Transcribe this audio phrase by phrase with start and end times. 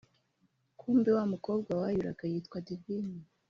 [0.79, 3.19] “kumbe wamukobwa wayuraga yitwa divine”